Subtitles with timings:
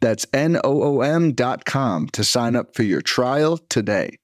[0.00, 4.18] That's N O O M.com to sign up for your trial today.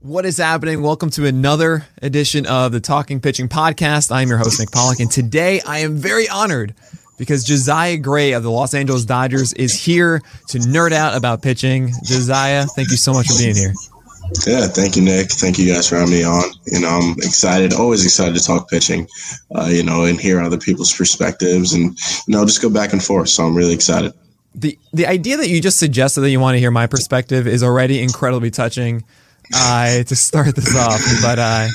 [0.00, 0.82] What is happening?
[0.82, 4.14] Welcome to another edition of the Talking Pitching Podcast.
[4.14, 6.74] I'm your host, Nick Pollack, and today I am very honored
[7.16, 11.90] because Josiah Gray of the Los Angeles Dodgers is here to nerd out about pitching.
[12.04, 13.72] Josiah, thank you so much for being here.
[14.46, 15.30] Yeah, thank you, Nick.
[15.30, 16.50] Thank you guys for having me on.
[16.66, 19.06] You know, I'm excited, always excited to talk pitching,
[19.54, 23.02] uh, you know, and hear other people's perspectives and, you know, just go back and
[23.02, 23.30] forth.
[23.30, 24.12] So I'm really excited.
[24.54, 27.62] The, the idea that you just suggested that you want to hear my perspective is
[27.62, 29.04] already incredibly touching
[29.52, 31.00] uh, to start this off.
[31.22, 31.68] But uh,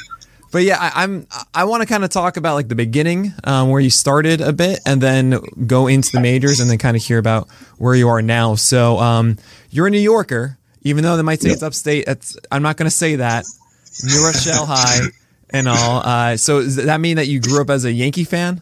[0.51, 3.69] but yeah, I, I'm I want to kind of talk about like the beginning, um,
[3.69, 7.03] where you started a bit, and then go into the majors, and then kind of
[7.03, 8.55] hear about where you are now.
[8.55, 9.37] So um,
[9.69, 12.05] you're a New Yorker, even though they might say it's upstate.
[12.07, 13.45] It's, I'm not going to say that.
[14.03, 15.07] New Rochelle High
[15.49, 16.01] and all.
[16.03, 18.61] Uh, so does that mean that you grew up as a Yankee fan?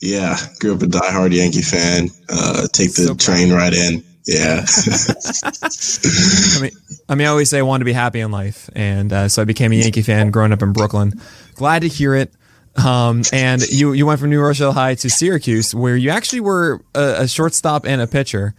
[0.00, 2.08] Yeah, grew up a diehard Yankee fan.
[2.28, 4.04] Uh, take the so train right in.
[4.26, 4.64] Yeah.
[6.56, 6.70] I mean,
[7.08, 9.42] I mean, I always say I wanted to be happy in life, and uh, so
[9.42, 11.20] I became a Yankee fan growing up in Brooklyn.
[11.54, 12.32] Glad to hear it.
[12.76, 16.80] Um, and you you went from New Rochelle High to Syracuse, where you actually were
[16.94, 18.54] a, a shortstop and a pitcher.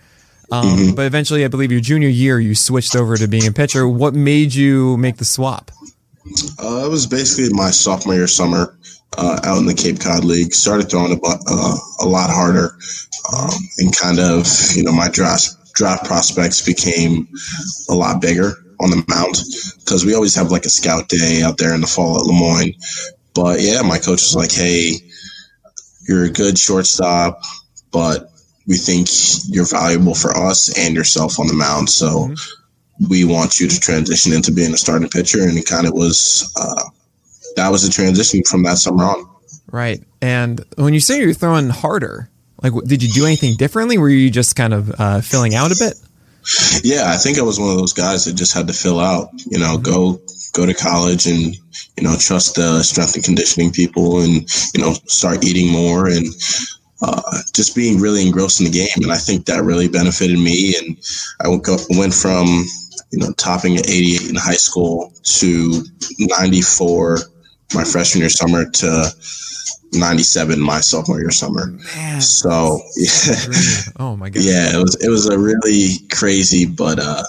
[0.51, 0.95] Um, mm-hmm.
[0.95, 3.87] But eventually, I believe your junior year, you switched over to being a pitcher.
[3.87, 5.71] What made you make the swap?
[6.59, 8.77] Uh, it was basically my sophomore year summer
[9.17, 10.53] uh, out in the Cape Cod League.
[10.53, 12.77] Started throwing a, uh, a lot harder,
[13.33, 17.27] um, and kind of you know my draft draft prospects became
[17.89, 19.35] a lot bigger on the mound
[19.79, 22.33] because we always have like a scout day out there in the fall at Le
[22.33, 22.73] Moyne.
[23.33, 24.93] But yeah, my coach was like, "Hey,
[26.07, 27.41] you're a good shortstop,
[27.91, 28.29] but
[28.67, 29.07] we think
[29.47, 31.89] you're valuable for us and yourself on the mound.
[31.89, 32.59] So." Mm-hmm
[33.09, 35.43] we want you to transition into being a starting pitcher.
[35.43, 36.89] And it kind of was uh,
[37.55, 39.29] that was the transition from that summer on.
[39.71, 40.03] Right.
[40.21, 42.29] And when you say you're throwing harder,
[42.61, 43.97] like, did you do anything differently?
[43.97, 45.95] Were you just kind of uh, filling out a bit?
[46.83, 49.29] Yeah, I think I was one of those guys that just had to fill out.
[49.45, 50.19] You know, go
[50.53, 51.55] go to college and
[51.97, 54.33] you know trust the strength and conditioning people, and
[54.73, 56.27] you know start eating more and
[57.01, 57.21] uh,
[57.53, 59.03] just being really engrossed in the game.
[59.03, 60.75] And I think that really benefited me.
[60.77, 60.97] And
[61.41, 62.47] I went from
[63.11, 65.83] you know topping at 88 in high school to
[66.19, 67.19] 94
[67.73, 69.11] my freshman year summer to
[69.93, 71.67] 97 my sophomore year summer.
[71.95, 73.35] Man, so yeah.
[73.99, 74.43] Oh my god.
[74.43, 77.23] Yeah, it was it was a really crazy but uh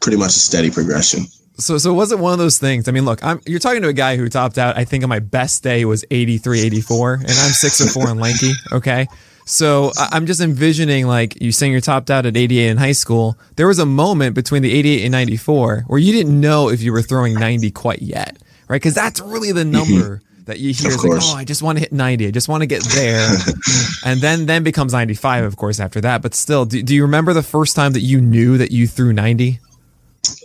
[0.00, 1.26] pretty much a steady progression.
[1.58, 2.88] So so it was it one of those things?
[2.88, 5.10] I mean, look, I'm you're talking to a guy who topped out I think on
[5.10, 9.06] my best day was 83 84 and I'm 6 or 4 and lanky, okay?
[9.44, 13.38] So I'm just envisioning like you saying you're topped out at 88 in high school.
[13.56, 16.92] There was a moment between the 88 and 94 where you didn't know if you
[16.92, 18.76] were throwing 90 quite yet right?
[18.76, 20.90] Because that's really the number that you hear.
[20.90, 22.26] Is like, oh, I just want to hit 90.
[22.26, 23.30] I just want to get there.
[24.04, 26.22] and then then becomes 95, of course, after that.
[26.22, 29.12] But still, do, do you remember the first time that you knew that you threw
[29.12, 29.60] 90?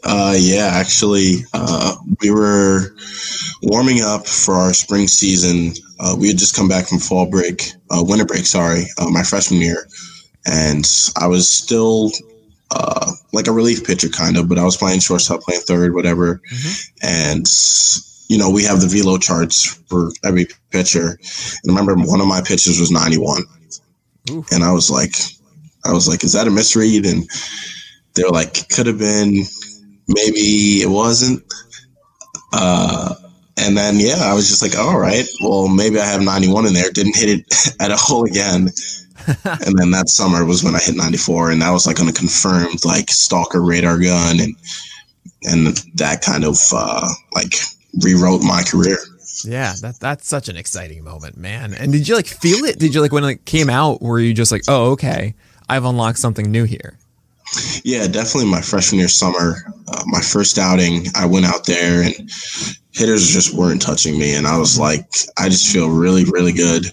[0.04, 2.94] Uh, yeah, actually, uh, we were
[3.64, 5.74] warming up for our spring season.
[6.00, 9.24] Uh, we had just come back from fall break, uh, winter break, sorry, uh, my
[9.24, 9.88] freshman year.
[10.46, 10.86] And
[11.18, 12.12] I was still
[12.72, 16.42] uh, like a relief pitcher, kind of, but I was playing shortstop, playing third, whatever.
[16.52, 17.08] Mm-hmm.
[17.08, 17.48] And
[18.34, 21.20] you know, we have the velo charts for every pitcher.
[21.64, 23.44] And I remember one of my pitches was 91.
[24.32, 24.44] Ooh.
[24.52, 25.14] And I was like,
[25.86, 27.06] I was like, is that a misread?
[27.06, 27.30] And
[28.16, 29.44] they were like, could have been,
[30.08, 31.44] maybe it wasn't.
[32.54, 33.14] Uh,
[33.58, 36.74] and then, yeah, I was just like, all right, well, maybe I have 91 in
[36.74, 36.90] there.
[36.90, 38.70] Didn't hit it at a hole again.
[39.46, 41.52] and then that summer was when I hit 94.
[41.52, 44.40] And that was like on a confirmed, like, stalker radar gun.
[44.40, 44.56] And,
[45.44, 45.68] and
[45.98, 47.54] that kind of, uh, like,
[48.02, 48.98] rewrote my career.
[49.44, 51.74] Yeah, that that's such an exciting moment, man.
[51.74, 52.80] And did you like feel it?
[52.80, 54.02] Did you like when it came out?
[54.02, 55.34] Were you just like, oh, okay,
[55.70, 56.98] I've unlocked something new here?
[57.84, 58.50] Yeah, definitely.
[58.50, 59.58] My freshman year summer,
[59.88, 62.16] uh, my first outing, I went out there and
[62.94, 65.08] hitters just weren't touching me, and I was like,
[65.38, 66.86] I just feel really, really good.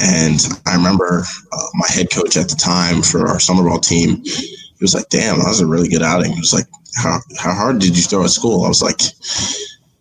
[0.00, 4.22] And I remember uh, my head coach at the time for our summer ball team.
[4.24, 6.66] He was like, "Damn, that was a really good outing." He was like,
[6.96, 9.00] "How how hard did you throw at school?" I was like,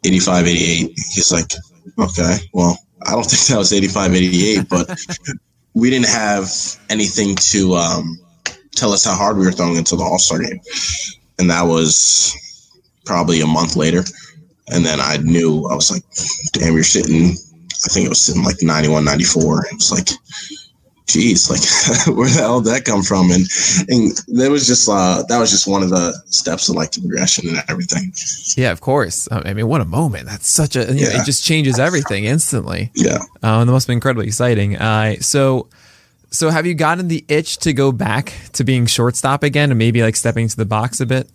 [0.05, 0.91] 85, 88.
[1.13, 1.51] He's like,
[1.99, 4.99] okay, well, I don't think that was 85, 88, but
[5.73, 6.49] we didn't have
[6.89, 8.19] anything to um,
[8.75, 10.59] tell us how hard we were throwing into the All Star game,
[11.39, 12.35] and that was
[13.05, 14.03] probably a month later.
[14.69, 16.03] And then I knew I was like,
[16.53, 17.35] damn, you're sitting.
[17.85, 19.65] I think it was sitting like 91, 94.
[19.65, 20.09] It was like,
[21.07, 21.61] geez, like
[22.17, 23.31] where the hell did that come from?
[23.31, 23.47] And
[23.89, 27.01] and that was just uh that was just one of the steps of like the
[27.01, 28.13] progression and everything.
[28.55, 29.27] Yeah, of course.
[29.31, 30.27] I mean, what a moment!
[30.27, 31.21] That's such a yeah.
[31.21, 32.91] it just changes everything instantly.
[32.95, 34.77] Yeah, uh, and that must be incredibly exciting.
[34.77, 35.69] Uh, so.
[36.31, 40.01] So have you gotten the itch to go back to being shortstop again and maybe
[40.01, 41.29] like stepping to the box a bit?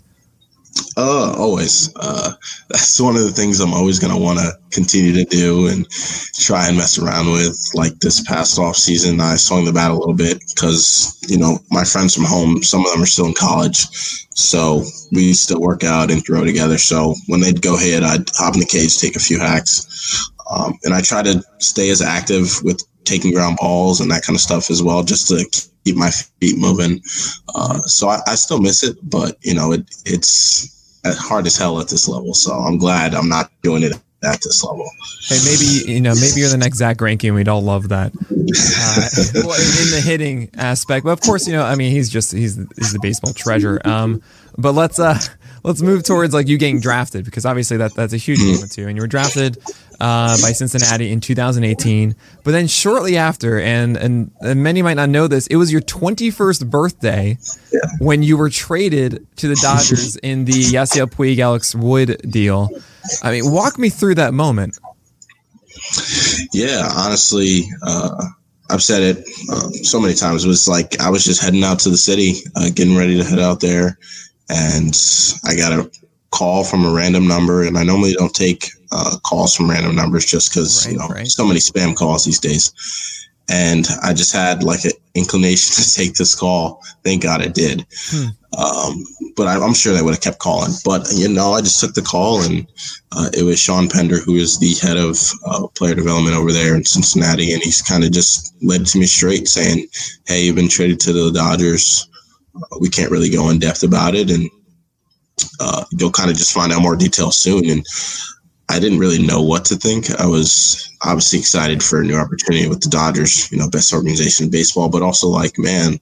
[0.97, 1.95] Uh, always.
[1.97, 2.33] Uh,
[2.69, 5.89] that's one of the things I'm always going to want to continue to do and
[6.35, 7.57] try and mess around with.
[7.75, 11.59] Like this past off season, I swung the bat a little bit because, you know,
[11.71, 13.87] my friends from home, some of them are still in college.
[14.35, 14.83] So
[15.13, 16.79] we still work out and throw together.
[16.79, 20.31] So when they'd go hit, I'd hop in the cage, take a few hacks.
[20.51, 24.37] Um, and I try to stay as active with taking ground balls and that kind
[24.37, 25.45] of stuff as well, just to
[25.89, 27.01] keep my feet moving.
[27.55, 31.81] Uh, so I, I, still miss it, but you know, it, it's hard as hell
[31.81, 32.35] at this level.
[32.35, 33.93] So I'm glad I'm not doing it
[34.25, 34.89] at this level.
[35.29, 38.13] Hey, maybe you know, maybe you're the next Zack Greinke, and we'd all love that.
[38.51, 42.33] Uh, well, in the hitting aspect, but of course, you know, I mean, he's just
[42.33, 43.79] he's he's the baseball treasure.
[43.85, 44.23] Um,
[44.57, 45.19] but let's uh
[45.65, 48.87] let's move towards like you getting drafted because obviously that that's a huge moment too.
[48.87, 49.59] And you were drafted
[50.01, 52.15] uh, by Cincinnati in 2018,
[52.45, 55.81] but then shortly after, and, and and many might not know this, it was your
[55.83, 57.39] 21st birthday
[57.73, 57.81] yeah.
[57.99, 62.71] when you were traded to the Dodgers in the Yasiel Puig Alex Wood deal.
[63.23, 64.79] I mean, walk me through that moment.
[66.53, 68.25] Yeah, honestly, uh,
[68.71, 70.45] I've said it uh, so many times.
[70.45, 73.25] It was like I was just heading out to the city, uh, getting ready to
[73.25, 73.99] head out there,
[74.49, 74.99] and
[75.45, 75.91] I got a
[76.31, 77.65] call from a random number.
[77.65, 81.09] And I normally don't take uh, calls from random numbers just because right, you know
[81.09, 81.27] right.
[81.27, 82.73] so many spam calls these days.
[83.51, 86.83] And I just had like an inclination to take this call.
[87.05, 87.87] Thank God I did.
[88.11, 88.27] Hmm.
[88.57, 89.05] Um,
[89.37, 90.73] but I, am sure they would have kept calling.
[90.85, 92.67] But you know, I just took the call, and
[93.13, 96.75] uh, it was Shawn Pender, who is the head of uh, player development over there
[96.75, 99.87] in Cincinnati, and he's kind of just led to me straight, saying,
[100.27, 102.08] "Hey, you've been traded to the Dodgers
[102.81, 104.51] we can't really go in depth about it, and
[105.61, 107.69] uh, you'll kind of just find out more details soon.
[107.69, 107.87] And
[108.69, 110.11] I didn't really know what to think.
[110.21, 114.47] I was obviously excited for a new opportunity with the Dodgers, you know, best organization
[114.47, 115.99] in baseball, but also like, man,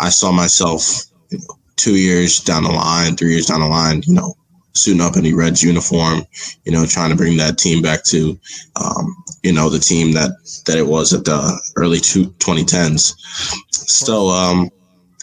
[0.00, 4.02] I saw myself you know, two years down the line, three years down the line,
[4.06, 4.34] you know,
[4.74, 6.24] suiting up in the Reds uniform,
[6.64, 8.38] you know, trying to bring that team back to,
[8.76, 10.30] um, you know, the team that
[10.66, 13.14] that it was at the early two, 2010s.
[13.70, 14.70] So, um,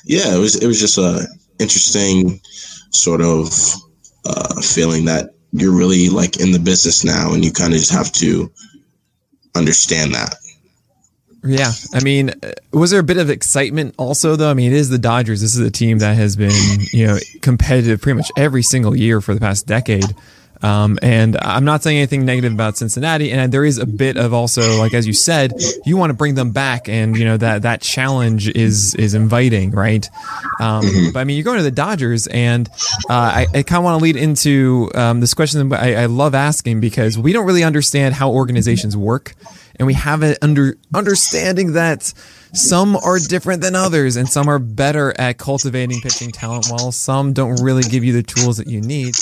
[0.06, 1.28] yeah, it was it was just a
[1.60, 2.40] interesting
[2.92, 3.50] sort of
[4.26, 7.92] uh, feeling that you're really like in the business now, and you kind of just
[7.92, 8.52] have to
[9.56, 10.36] understand that.
[11.44, 12.32] Yeah, I mean,
[12.74, 14.52] was there a bit of excitement also though?
[14.52, 15.42] I mean, it is the Dodgers.
[15.42, 16.52] This is a team that has been
[16.92, 20.16] you know competitive pretty much every single year for the past decade.
[20.62, 23.32] Um, and I'm not saying anything negative about Cincinnati.
[23.32, 25.54] And there is a bit of also, like as you said,
[25.86, 29.72] you want to bring them back, and you know that that challenge is is inviting,
[29.72, 30.08] right?
[30.60, 31.12] Um, mm-hmm.
[31.14, 32.68] But I mean, you're going to the Dodgers, and
[33.10, 36.06] uh, I, I kind of want to lead into um, this question that I, I
[36.08, 39.36] love asking because we don't really understand how organizations work,
[39.78, 42.14] and we have an under understanding that
[42.54, 47.32] some are different than others and some are better at cultivating pitching talent while some
[47.32, 49.14] don't really give you the tools that you need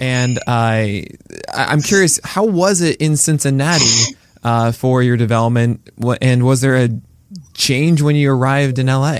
[0.00, 1.06] and I,
[1.54, 5.88] I'm curious, how was it in Cincinnati uh, for your development?
[6.20, 6.88] And was there a
[7.54, 9.18] change when you arrived in LA?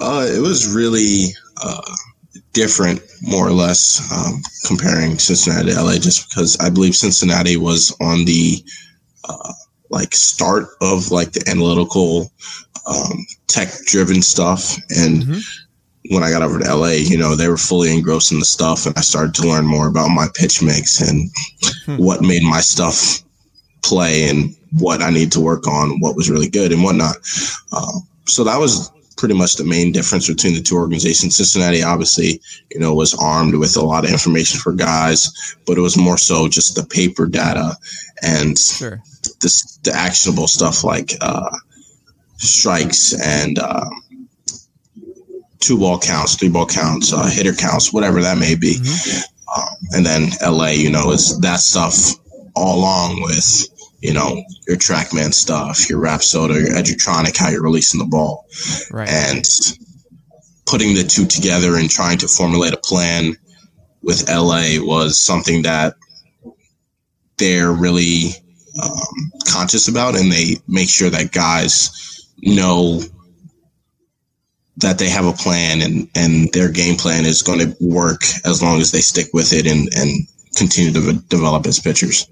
[0.00, 1.28] Uh, it was really
[1.62, 1.82] uh,
[2.52, 7.94] different, more or less, um, comparing Cincinnati to LA, just because I believe Cincinnati was
[8.00, 8.64] on the
[9.28, 9.52] uh,
[9.90, 12.32] like start of like the analytical,
[12.86, 15.61] um, tech driven stuff, and mm-hmm
[16.10, 18.86] when I got over to LA, you know, they were fully engrossed in the stuff,
[18.86, 21.30] and I started to learn more about my pitch mix and
[21.86, 21.96] hmm.
[21.96, 23.22] what made my stuff
[23.82, 27.16] play and what I need to work on, what was really good and whatnot.
[27.72, 31.36] Uh, so that was pretty much the main difference between the two organizations.
[31.36, 32.40] Cincinnati, obviously,
[32.72, 36.18] you know, was armed with a lot of information for guys, but it was more
[36.18, 37.76] so just the paper data
[38.22, 39.02] and sure.
[39.40, 41.56] this the actionable stuff like uh,
[42.38, 43.58] strikes and.
[43.58, 43.88] Uh,
[45.62, 48.74] two ball counts, three ball counts, uh, hitter counts, whatever that may be.
[48.74, 49.60] Mm-hmm.
[49.60, 52.12] Um, and then LA, you know, is that stuff
[52.54, 53.68] all along with,
[54.00, 58.46] you know, your TrackMan stuff, your Rapsodo, your Edgertronic, how you're releasing the ball.
[58.90, 59.08] Right.
[59.08, 59.44] And
[60.66, 63.36] putting the two together and trying to formulate a plan
[64.02, 65.94] with LA was something that
[67.36, 68.30] they're really
[68.82, 73.00] um, conscious about and they make sure that guys know
[74.78, 78.62] that they have a plan and and their game plan is going to work as
[78.62, 80.26] long as they stick with it and and
[80.56, 82.26] continue to develop as pitchers.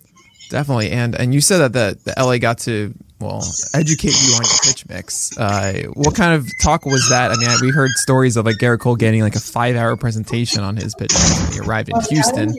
[0.50, 3.44] Definitely, and and you said that the, the LA got to well
[3.74, 5.36] educate you on your pitch mix.
[5.38, 7.30] Uh, what kind of talk was that?
[7.30, 10.62] I mean, we heard stories of like Gerrit Cole getting like a five hour presentation
[10.62, 12.56] on his pitch mix when he arrived in Houston.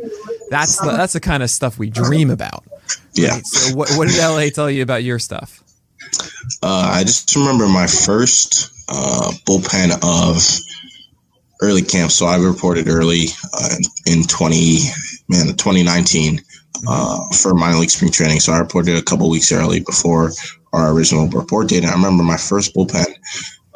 [0.50, 2.63] That's the, that's the kind of stuff we dream about.
[3.13, 3.29] Yeah.
[3.29, 3.45] Right?
[3.45, 5.61] So what what did LA tell you about your stuff?
[6.63, 10.43] Uh, I just remember my first uh, bullpen of
[11.62, 12.12] early camp.
[12.12, 14.79] So I reported early uh, in 20
[15.29, 16.41] man 2019
[16.88, 18.39] uh, for minor league spring training.
[18.39, 20.31] So I reported a couple weeks early before
[20.74, 21.83] our original report date.
[21.83, 23.05] And I remember my first bullpen.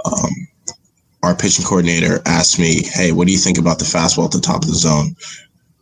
[0.03, 0.29] Um,
[1.23, 4.39] our pitching coordinator asked me, "Hey, what do you think about the fastball at the
[4.39, 5.15] top of the zone?"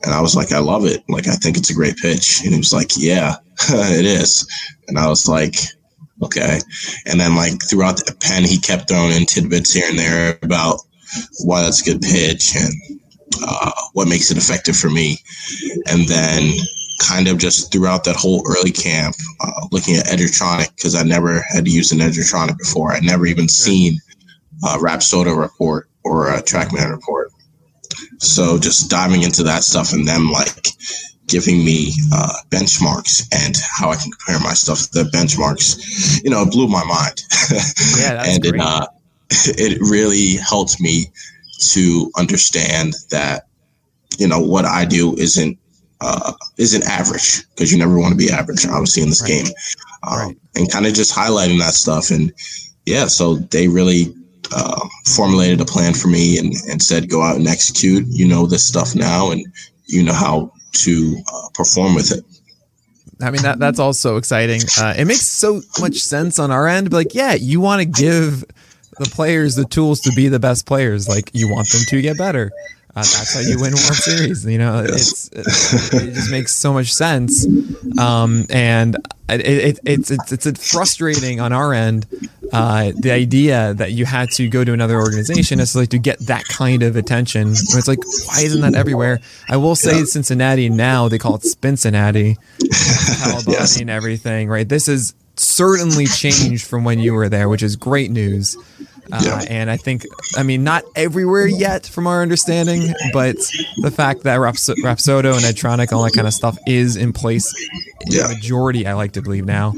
[0.03, 1.03] And I was like, "I love it.
[1.09, 3.35] Like, I think it's a great pitch." And he was like, "Yeah,
[3.69, 4.47] it is."
[4.87, 5.55] And I was like,
[6.25, 6.59] "Okay."
[7.05, 10.79] And then, like throughout the pen, he kept throwing in tidbits here and there about
[11.39, 12.73] why that's a good pitch and
[13.41, 15.19] uh, what makes it effective for me.
[15.87, 16.53] And then
[17.01, 21.41] kind of just throughout that whole early camp, uh, looking at Edgertronic because I never
[21.41, 22.93] had used an Edgertronic before.
[22.93, 23.99] I'd never even seen
[24.63, 27.31] a Rapsodo report or a TrackMan report.
[28.19, 30.67] So just diving into that stuff and them like
[31.27, 36.29] giving me uh, benchmarks and how I can compare my stuff to the benchmarks, you
[36.29, 37.21] know, it blew my mind.
[37.51, 38.55] Yeah, that's and great.
[38.55, 38.87] it uh,
[39.29, 41.05] it really helped me
[41.59, 43.47] to understand that
[44.17, 45.57] you know what I do isn't
[46.01, 49.29] uh, isn't average because you never want to be average, obviously, in this Right.
[49.45, 49.53] game.
[50.03, 50.37] Um, Right.
[50.55, 52.11] And kind of just highlighting that stuff.
[52.11, 52.31] And
[52.85, 54.13] yeah, so they really
[54.51, 58.05] uh, formulated a plan for me and, and said, go out and execute.
[58.09, 59.45] You know this stuff now, and
[59.87, 62.23] you know how to uh, perform with it.
[63.21, 64.61] I mean that that's also exciting.
[64.79, 66.91] Uh, it makes so much sense on our end.
[66.91, 68.43] Like, yeah, you want to give
[68.99, 71.07] the players the tools to be the best players.
[71.07, 72.51] Like, you want them to get better.
[72.95, 74.45] Uh, that's how you win World Series.
[74.45, 75.47] You know, it's it,
[76.09, 77.45] it just makes so much sense.
[77.97, 78.97] Um, and
[79.27, 82.05] it, it, it's it's it's frustrating on our end.
[82.51, 86.43] Uh, the idea that you had to go to another organization necessarily to get that
[86.45, 87.49] kind of attention.
[87.49, 87.97] It's like,
[88.27, 89.21] why isn't that everywhere?
[89.49, 92.37] I will say Cincinnati now they call it Spincinnati.
[93.47, 93.79] Yes.
[93.79, 94.67] and everything, right?
[94.67, 98.55] This has certainly changed from when you were there, which is great news.
[99.11, 99.43] Uh, Yeah.
[99.49, 100.05] And I think,
[100.37, 103.35] I mean, not everywhere yet, from our understanding, but
[103.81, 107.53] the fact that Raps- Rapsodo and Edgertronic, all that kind of stuff, is in place.
[108.05, 108.27] in Yeah.
[108.27, 109.73] The majority, I like to believe now.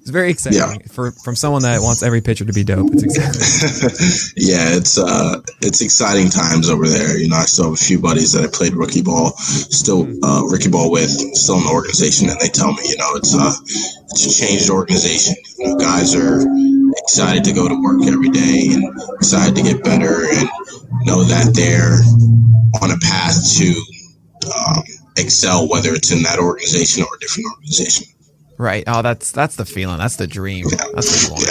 [0.00, 0.74] It's very exciting Yeah.
[0.90, 2.88] for from someone that wants every pitcher to be dope.
[2.94, 4.06] It's exactly
[4.36, 7.18] yeah, it's uh, it's exciting times over there.
[7.18, 10.44] You know, I still have a few buddies that I played rookie ball, still uh,
[10.46, 13.52] rookie ball with, still in the organization, and they tell me, you know, it's uh,
[14.10, 15.34] it's a changed organization.
[15.58, 16.40] You know, guys are
[17.08, 18.84] excited to go to work every day and
[19.14, 20.46] excited to get better and
[21.06, 21.96] know that they're
[22.82, 23.72] on a path to
[24.54, 24.82] um,
[25.16, 28.06] excel, whether it's in that organization or a different organization.
[28.58, 28.84] right.
[28.86, 29.96] Oh, that's that's the feeling.
[29.96, 30.66] That's the dream.
[30.94, 31.46] That's what you want.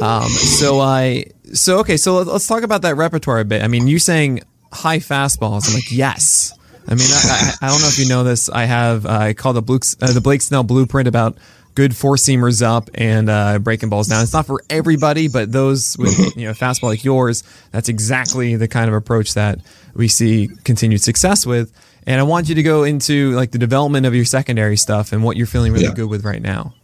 [0.00, 0.06] Yeah.
[0.06, 3.62] Um, so I, so okay, so let- let's talk about that repertoire a bit.
[3.62, 5.66] I mean, you saying high fastballs.
[5.68, 6.52] I'm like, yes.
[6.86, 8.48] I mean, I, I, I don't know if you know this.
[8.48, 11.36] I have uh, I call the Blue, uh, the Blake Snell blueprint about
[11.76, 14.24] good four seamers up and uh, breaking balls down.
[14.24, 18.66] It's not for everybody, but those with you know fastball like yours, that's exactly the
[18.66, 19.60] kind of approach that
[19.94, 21.72] we see continued success with.
[22.08, 25.22] And I want you to go into like the development of your secondary stuff and
[25.22, 25.94] what you're feeling really Yeah.
[25.94, 26.74] good with right now.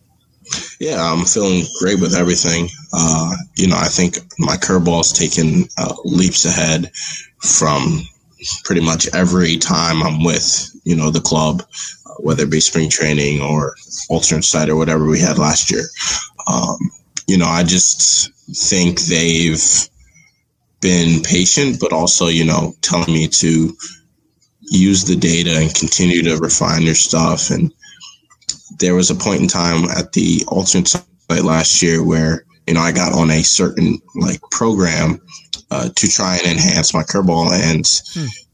[0.81, 2.69] Yeah, I'm feeling great with everything.
[2.93, 6.91] Uh, you know, I think my curveball's taken uh, leaps ahead
[7.39, 8.03] from
[8.65, 11.63] pretty much every time I'm with, you know, the club,
[12.07, 13.75] uh, whether it be spring training or
[14.09, 15.85] alternate site or whatever we had last year.
[16.47, 16.77] Um,
[17.27, 19.63] you know, I just think they've
[20.81, 23.77] been patient, but also, you know, telling me to
[24.63, 27.51] use the data and continue to refine your stuff.
[27.51, 27.73] And
[28.79, 32.81] there was a point in time at the alternate site last year where you know
[32.81, 35.21] I got on a certain like program
[35.71, 37.87] uh, to try and enhance my curveball, and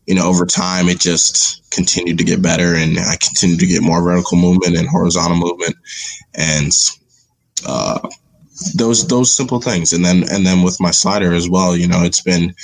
[0.09, 3.83] you know over time it just continued to get better, and I continued to get
[3.83, 5.77] more vertical movement and horizontal movement,
[6.35, 6.73] and
[7.67, 8.01] uh,
[8.75, 12.03] those those simple things, and then and then with my slider as well, you know
[12.03, 12.55] it's been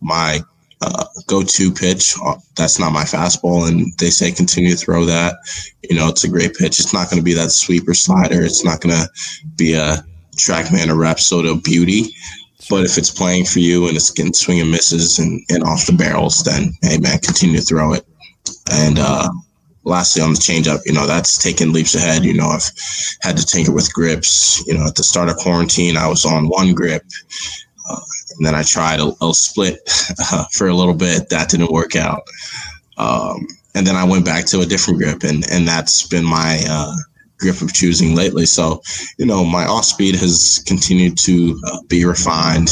[0.00, 0.40] my
[0.80, 2.14] uh, go-to pitch.
[2.24, 5.36] Uh, That's not my fastball, and they say continue to throw that.
[5.82, 6.78] You know, it's a great pitch.
[6.78, 8.42] It's not going to be that sweeper slider.
[8.42, 9.08] It's not going to
[9.56, 10.04] be a
[10.36, 12.14] TrackMan or Rapsodo beauty.
[12.70, 15.86] But if it's playing for you and it's getting swing and misses and, and off
[15.86, 18.06] the barrels, then hey man, continue to throw it.
[18.70, 19.30] And uh,
[19.84, 22.24] lastly, on the changeup, you know that's taking leaps ahead.
[22.24, 22.70] You know, I've
[23.20, 24.64] had to tinker with grips.
[24.66, 27.02] You know, at the start of quarantine, I was on one grip.
[27.90, 28.00] Uh,
[28.36, 29.80] and then I tried a, a split
[30.32, 31.28] uh, for a little bit.
[31.30, 32.22] That didn't work out.
[32.96, 36.62] Um, and then I went back to a different grip, and and that's been my
[36.68, 36.94] uh,
[37.42, 38.46] grip of choosing lately.
[38.46, 38.80] So,
[39.18, 42.70] you know, my off speed has continued to uh, be refined.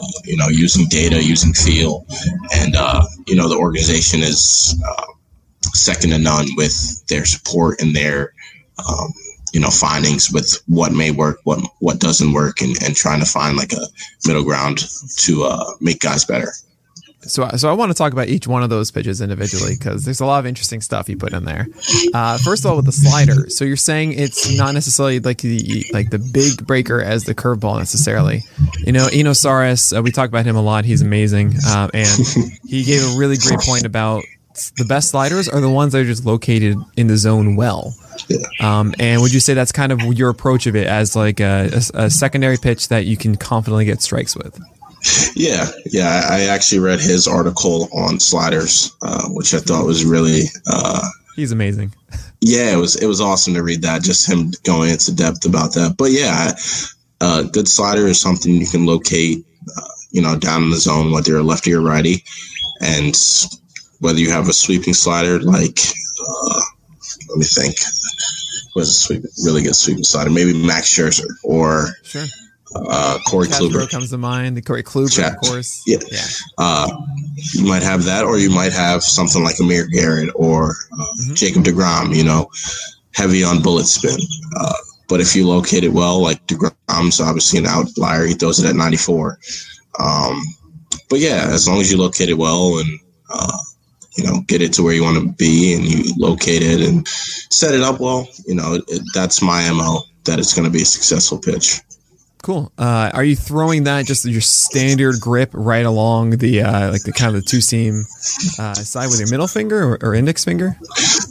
[0.00, 2.06] Uh, you know, using data, using feel,
[2.54, 5.06] and uh, you know, the organization is uh,
[5.74, 8.32] second to none with their support and their
[8.78, 9.12] um,
[9.52, 13.26] you know findings with what may work what what doesn't work and, and trying to
[13.26, 13.86] find like a
[14.26, 14.84] middle ground
[15.16, 16.52] to uh, make guys better
[17.22, 20.20] so, so I want to talk about each one of those pitches individually because there's
[20.20, 21.66] a lot of interesting stuff you put in there.
[22.14, 25.84] Uh, first of all, with the slider, so you're saying it's not necessarily like the
[25.92, 28.42] like the big breaker as the curveball necessarily.
[28.78, 30.84] You know, Eno Sarris, uh, we talk about him a lot.
[30.84, 32.08] He's amazing, uh, and
[32.64, 34.24] he gave a really great point about
[34.76, 37.94] the best sliders are the ones that are just located in the zone well.
[38.60, 41.70] Um, and would you say that's kind of your approach of it as like a,
[41.94, 44.58] a, a secondary pitch that you can confidently get strikes with?
[45.34, 46.26] Yeah, yeah.
[46.28, 50.42] I actually read his article on sliders, uh, which I thought was really.
[50.66, 51.94] Uh, He's amazing.
[52.40, 54.02] Yeah, it was it was awesome to read that.
[54.02, 55.96] Just him going into depth about that.
[55.96, 56.52] But yeah,
[57.20, 59.44] uh, good slider is something you can locate,
[59.76, 62.24] uh, you know, down in the zone, whether you're lefty or righty,
[62.80, 63.16] and
[64.00, 65.78] whether you have a sweeping slider like.
[66.20, 66.60] Uh,
[67.28, 67.76] let me think.
[68.76, 70.30] Was a sweep, really good sweeping slider?
[70.30, 72.24] Maybe Max Scherzer or sure
[72.74, 74.56] uh, Corey Chad Kluber comes to mind.
[74.56, 75.32] The Corey Kluber, Chad.
[75.34, 75.82] of course.
[75.86, 75.98] Yeah.
[76.10, 76.24] yeah.
[76.58, 76.88] Uh,
[77.54, 81.34] you might have that, or you might have something like Amir Garrett or uh, Mhm.
[81.34, 82.14] Jacob Degrom.
[82.14, 82.48] You know,
[83.12, 84.18] heavy on bullet spin.
[84.56, 84.72] Uh,
[85.08, 88.26] but if you locate it well, like Degrom's obviously an outlier.
[88.26, 89.38] He throws it at 94.
[89.98, 90.40] Um,
[91.08, 92.98] but yeah, as long as you locate it well and
[93.32, 93.58] uh,
[94.16, 97.06] you know get it to where you want to be, and you locate it and
[97.08, 100.02] set it up well, you know, it, that's my mo.
[100.24, 101.80] That it's going to be a successful pitch.
[102.42, 102.72] Cool.
[102.78, 107.12] Uh, are you throwing that just your standard grip right along the uh, like the
[107.12, 108.04] kind of the two seam
[108.58, 110.74] uh, side with your middle finger or, or index finger?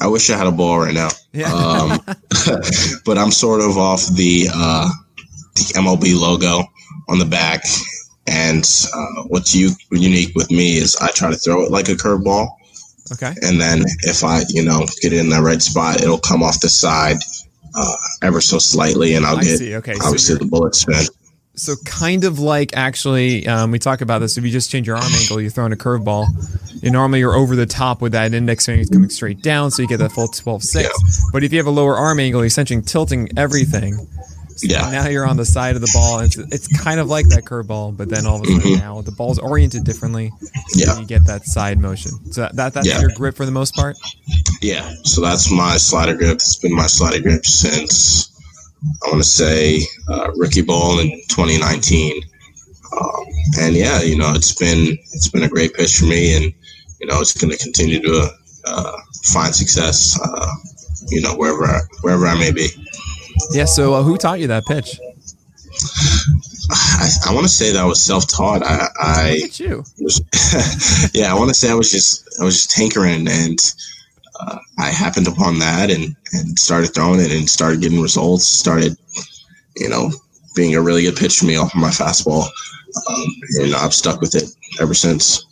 [0.02, 1.10] I wish I had a ball right now.
[1.34, 1.52] Yeah.
[1.52, 2.00] Um,
[3.06, 4.90] but I'm sort of off the uh,
[5.56, 6.64] the MLB logo
[7.10, 7.64] on the back.
[8.28, 8.64] And
[8.96, 12.48] uh, what's u- unique with me is I try to throw it like a curveball,
[13.14, 13.34] Okay.
[13.42, 16.60] and then if I, you know, get it in the right spot, it'll come off
[16.60, 17.18] the side
[17.76, 19.76] uh, ever so slightly, and I'll I get see.
[19.76, 19.96] Okay.
[19.96, 21.06] So, obviously you're- the bullet spin.
[21.56, 24.38] so kind of like actually, um, we talk about this.
[24.38, 26.28] If you just change your arm angle, you're throwing a curveball.
[26.82, 29.88] You normally you're over the top with that index finger coming straight down, so you
[29.88, 30.76] get that full 12-6.
[30.84, 30.88] Yeah.
[31.34, 34.08] But if you have a lower arm angle, you're essentially tilting everything.
[34.60, 34.90] So Yeah.
[34.92, 36.20] Now you're on the side of the ball.
[36.20, 38.80] And it's, it's kind of like that curveball, but then all of a sudden Mhm.
[38.80, 40.32] now the ball's oriented differently.
[40.76, 41.00] Yeah.
[41.00, 42.12] You get that side motion.
[42.34, 43.00] So that, that that's Yeah.
[43.00, 43.96] your grip for the most part.
[44.62, 46.34] Yeah, so that's my slider grip.
[46.36, 48.30] It's been my slider grip since
[49.06, 52.22] I want to say uh, rookie ball in 2019.
[53.00, 53.26] Um,
[53.62, 56.46] and yeah, you know, it's been it's been a great pitch for me, and
[57.00, 58.30] you know, it's going to continue to
[58.66, 60.20] uh, find success.
[60.22, 60.48] Uh,
[61.10, 62.68] you know, wherever I, wherever I may be.
[63.52, 63.66] Yeah.
[63.66, 65.00] So uh, who taught you that pitch?
[66.72, 68.64] I, I want to say that I was self-taught.
[68.64, 69.84] I, I Look at you.
[70.00, 73.60] was, yeah, I want to say I was just I was just tinkering, and
[74.40, 78.48] uh, I happened upon that and and started throwing it and started getting results.
[78.48, 78.96] Started,
[79.78, 80.12] you know,
[80.56, 82.48] being a really good pitch for me off of my fastball.
[83.08, 83.26] Um,
[83.62, 84.50] and I've stuck with it
[84.82, 85.46] ever since.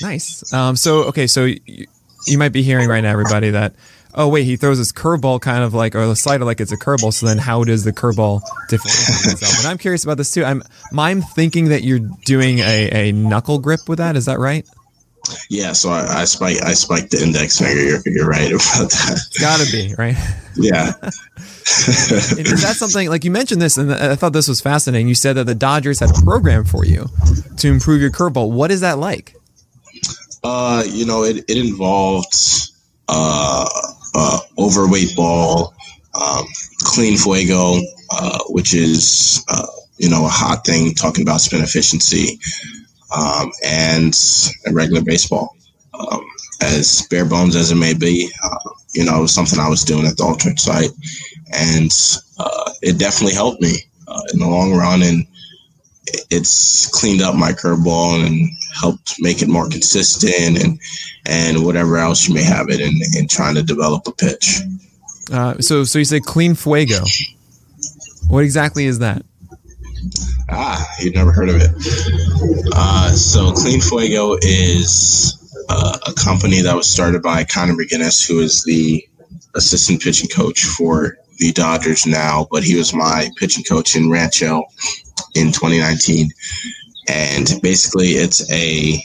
[0.00, 0.52] Nice.
[0.52, 1.86] Um, so okay, so you,
[2.26, 3.74] you might be hearing right now, everybody, that
[4.14, 6.76] oh wait, he throws his curveball kind of like or the slider like it's a
[6.76, 7.12] curveball.
[7.12, 9.58] So then, how does the curveball differentiate itself?
[9.58, 10.44] And I'm curious about this too.
[10.44, 10.62] I'm
[10.96, 14.16] I'm thinking that you're doing a, a knuckle grip with that.
[14.16, 14.66] Is that right?
[15.48, 17.82] Yeah, so I, I spike I spiked the index finger.
[17.82, 19.26] You're, you're right about that.
[19.26, 20.16] It's gotta be right.
[20.56, 20.92] Yeah,
[21.38, 25.08] is that something like you mentioned this, and I thought this was fascinating.
[25.08, 27.06] You said that the Dodgers had a program for you
[27.56, 28.50] to improve your curveball.
[28.50, 29.34] What is that like?
[30.42, 32.34] Uh, you know, it, it involved
[33.08, 33.66] uh,
[34.14, 35.74] uh, overweight ball,
[36.14, 36.44] um,
[36.78, 39.66] clean fuego, uh, which is, uh,
[39.98, 42.38] you know, a hot thing talking about spin efficiency,
[43.16, 44.14] um, and
[44.72, 45.56] regular baseball.
[45.94, 46.24] Um,
[46.60, 50.16] as bare bones as it may be, uh, you know, something I was doing at
[50.16, 50.90] the alternate site,
[51.52, 51.90] and
[52.38, 53.74] uh, it definitely helped me
[54.08, 55.02] uh, in the long run.
[55.02, 55.26] And
[56.30, 60.78] it's cleaned up my curveball and helped make it more consistent and
[61.26, 64.60] and whatever else you may have it in, in trying to develop a pitch.
[65.32, 67.02] Uh, so so you say clean fuego.
[68.28, 69.24] What exactly is that?
[70.50, 71.70] Ah, you've never heard of it.
[72.74, 75.38] Uh, so Clean Fuego is
[75.70, 79.06] uh, a company that was started by Connor McGuiness, who is the
[79.54, 84.64] assistant pitching coach for the Dodgers now, but he was my pitching coach in Rancho
[85.34, 86.30] in 2019.
[87.08, 89.02] and basically it's a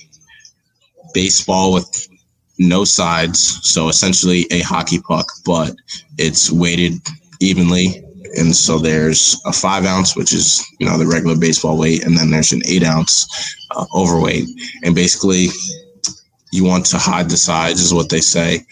[1.14, 2.08] baseball with
[2.60, 5.74] no sides, so essentially a hockey puck, but
[6.18, 6.94] it's weighted
[7.40, 8.04] evenly.
[8.38, 12.16] And so there's a five ounce, which is you know the regular baseball weight, and
[12.18, 14.48] then there's an eight ounce uh, overweight.
[14.84, 15.48] And basically,
[16.52, 18.66] you want to hide the sides, is what they say,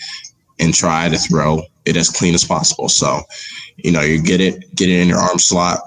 [0.59, 2.89] and try to throw it as clean as possible.
[2.89, 3.21] So,
[3.77, 5.79] you know, you get it, get it in your arm slot,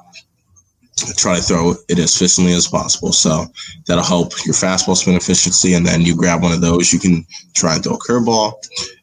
[1.16, 3.12] try to throw it as efficiently as possible.
[3.12, 3.46] So
[3.86, 5.74] that'll help your fastball spin efficiency.
[5.74, 8.54] And then you grab one of those, you can try and throw a curveball.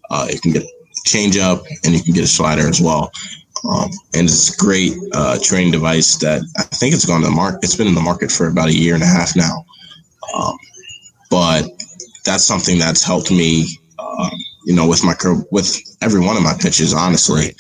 [0.10, 0.70] Uh, you can get a
[1.06, 3.12] change up and you can get a slider as well.
[3.68, 7.34] Um, and it's a great uh, training device that I think it's gone to the
[7.34, 7.60] market.
[7.64, 9.66] It's been in the market for about a year and a half now.
[10.36, 10.58] Um,
[11.30, 11.66] but
[12.24, 13.68] that's something that's helped me,
[14.00, 14.32] um,
[14.66, 15.16] you know, with my
[15.52, 17.56] with every one of my pitches, honestly,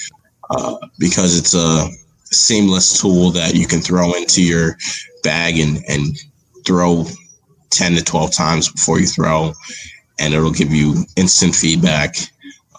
[0.49, 1.89] uh, because it's a
[2.31, 4.77] seamless tool that you can throw into your
[5.23, 6.17] bag and, and
[6.65, 7.05] throw
[7.69, 9.53] 10 to 12 times before you throw
[10.19, 12.15] and it'll give you instant feedback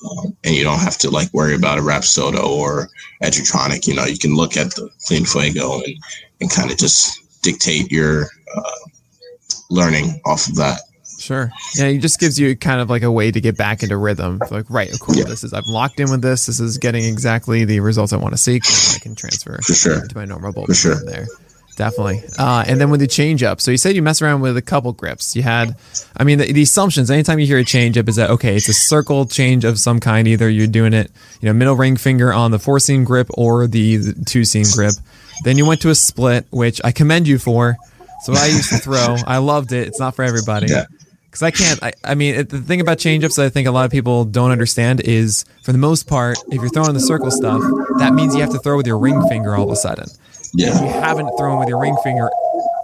[0.04, 2.88] um, and you don't have to like worry about a Rapsodo or
[3.22, 3.86] Edgertronic.
[3.86, 5.94] You know, you can look at the Clean Fuego and,
[6.40, 8.88] and kind of just dictate your uh,
[9.70, 10.80] learning off of that.
[11.28, 11.52] Sure.
[11.74, 14.40] Yeah, it just gives you kind of like a way to get back into rhythm.
[14.50, 15.14] Like, right, cool.
[15.14, 15.24] Yeah.
[15.24, 16.46] This is I'm locked in with this.
[16.46, 18.62] This is getting exactly the results I want to seek.
[18.66, 20.06] I can transfer For sure.
[20.06, 21.04] to my normal For sure.
[21.04, 21.26] there.
[21.76, 22.22] Definitely.
[22.38, 24.62] Uh, and then with the change up, so you said you mess around with a
[24.62, 25.36] couple grips.
[25.36, 25.76] You had,
[26.16, 27.10] I mean, the, the assumptions.
[27.10, 28.56] Anytime you hear a change up, is that okay?
[28.56, 30.26] It's a circle change of some kind.
[30.26, 31.10] Either you're doing it,
[31.42, 34.64] you know, middle ring finger on the four seam grip or the, the two seam
[34.74, 34.94] grip.
[35.44, 37.76] Then you went to a split, which I commend you for.
[38.22, 39.16] So I used to throw.
[39.26, 39.88] I loved it.
[39.88, 40.68] It's not for everybody.
[40.70, 40.86] Yeah
[41.38, 41.82] because I can't.
[41.82, 44.24] I, I mean, it, the thing about changeups that I think a lot of people
[44.24, 47.62] don't understand is, for the most part, if you're throwing the circle stuff,
[47.98, 50.08] that means you have to throw with your ring finger all of a sudden.
[50.54, 50.74] Yeah.
[50.74, 52.30] If you haven't thrown with your ring finger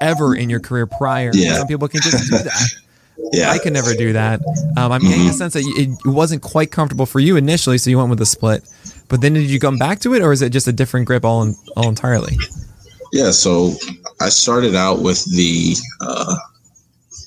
[0.01, 1.31] ever in your career prior.
[1.33, 1.55] Yeah.
[1.55, 2.69] Some people can just do that.
[3.33, 3.51] Yeah.
[3.51, 4.41] I can never do that.
[4.77, 7.97] Um, I'm getting a sense that it wasn't quite comfortable for you initially, so you
[7.97, 8.69] went with the split.
[9.09, 11.25] But then did you come back to it, or is it just a different grip
[11.25, 12.37] all in, all entirely?
[13.13, 13.31] Yeah.
[13.31, 13.73] So
[14.21, 15.77] I started out with the.
[16.01, 16.37] Uh,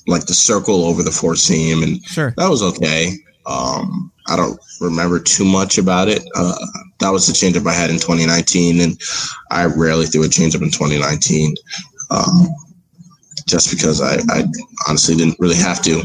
[0.08, 2.34] like the circle over the four seam, and Sure.
[2.36, 3.12] that was okay.
[3.46, 6.22] Um, I don't remember too much about it.
[6.34, 6.54] Uh,
[6.98, 9.00] that was the changeup I had in 2019, and
[9.50, 11.54] I rarely threw a changeup in 2019,
[12.10, 12.48] um,
[13.46, 14.44] just because I, I
[14.88, 16.00] honestly didn't really have to.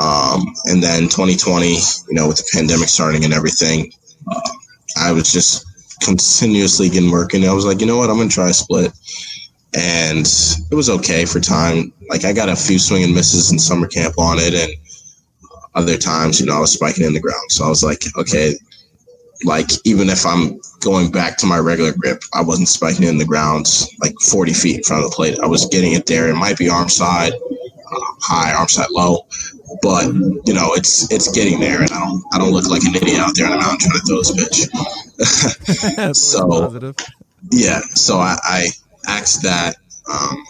[0.00, 1.78] Um, and then 2020, you
[2.10, 3.92] know, with the pandemic starting and everything,
[4.30, 4.50] uh,
[4.96, 5.64] I was just
[6.02, 7.48] continuously getting working.
[7.48, 8.92] I was like, you know what, I'm gonna try a split
[9.74, 10.26] and
[10.70, 11.92] it was okay for time.
[12.08, 14.72] Like I got a few swing and misses in summer camp on it, and
[15.74, 17.50] other times, you know, I was spiking in the ground.
[17.50, 18.54] So I was like, okay,
[19.44, 23.24] like even if I'm going back to my regular grip, I wasn't spiking in the
[23.24, 23.66] ground
[24.00, 25.38] like 40 feet in front of the plate.
[25.40, 26.28] I was getting it there.
[26.28, 29.26] It might be arm side uh, high, arm side low,
[29.82, 32.94] but you know, it's it's getting there, and I don't I don't look like an
[32.94, 36.16] idiot out there on the mountain trying to throw this pitch.
[36.16, 36.96] so Positive.
[37.50, 38.68] yeah, so I, I
[39.06, 39.76] axed that.
[40.10, 40.44] Um,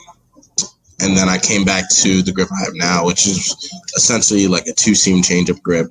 [1.01, 4.67] and then I came back to the grip I have now, which is essentially like
[4.67, 5.87] a two seam change up grip.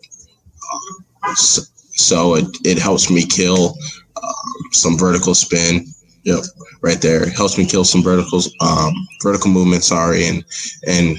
[0.74, 1.62] Um, so,
[1.94, 3.76] so it, it helps me kill
[4.22, 5.86] um, some vertical spin.
[6.24, 6.44] Yep,
[6.82, 7.30] right there.
[7.30, 9.84] Helps me kill some verticals, um, vertical movement.
[9.84, 10.46] Sorry, and
[10.88, 11.18] and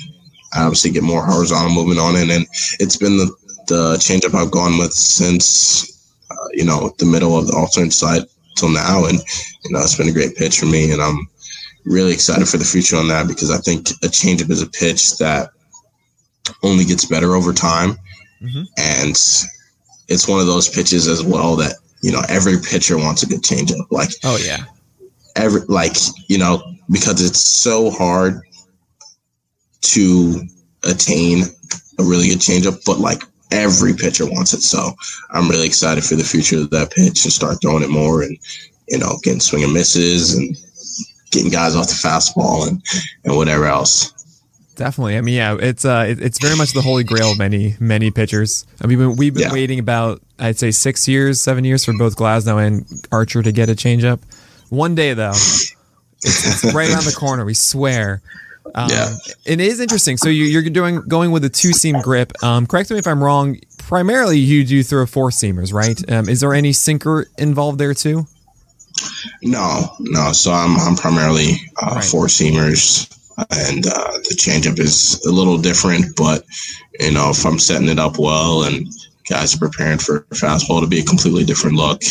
[0.55, 2.31] obviously get more horizontal movement on it.
[2.31, 2.47] And
[2.79, 3.35] it's been the
[3.67, 7.93] the change up I've gone with since uh, you know the middle of the alternate
[7.93, 8.23] side
[8.57, 9.19] till now, and
[9.65, 11.29] you know it's been a great pitch for me, and I'm
[11.85, 15.17] really excited for the future on that because I think a changeup is a pitch
[15.19, 15.51] that
[16.63, 17.99] only gets better over time,
[18.43, 18.67] Mhm.
[18.79, 19.17] and
[20.09, 23.43] it's one of those pitches as well that you know every pitcher wants a good
[23.43, 23.87] changeup.
[23.91, 24.65] Like Oh yeah.
[25.37, 25.97] every like
[26.29, 28.41] you know because it's so hard
[29.83, 30.41] to
[30.85, 31.45] attain
[31.99, 34.63] a really good changeup, but like every pitcher wants it.
[34.63, 34.93] So
[35.31, 38.37] I'm really excited for the future of that pitch and start throwing it more and
[38.89, 40.57] you know getting swing and misses and
[41.33, 42.83] getting guys off the fastball and
[43.25, 44.13] and whatever else.
[44.77, 45.19] Definitely.
[45.19, 48.11] I mean, yeah, it's uh, it, it's very much the holy grail of many many
[48.11, 48.65] pitchers.
[48.81, 49.53] I mean, we've been, Yeah.
[49.53, 53.69] waiting about I'd say six years, seven years for both Glasnow and Archer to get
[53.69, 54.21] a changeup.
[54.71, 55.31] One day though,
[56.23, 57.45] it's, it's right around the corner.
[57.45, 58.23] We swear.
[58.75, 59.15] Um, Yeah.
[59.45, 60.17] It is interesting.
[60.17, 62.33] So you, you're doing going with a two seam grip.
[62.43, 63.59] Um, correct me if I'm wrong.
[63.79, 66.01] Primarily, you do throw four seamers, right?
[66.11, 68.27] Um, is there any sinker involved there too?
[69.43, 70.33] No, no.
[70.33, 71.53] So I'm I'm primarily
[71.83, 72.05] uh, Right.
[72.05, 76.17] four seamers, and uh, the changeup is a little different.
[76.17, 76.45] But
[77.01, 78.87] you know, if I'm setting it up well and
[79.29, 82.03] guys are preparing for fastball to be a completely different look,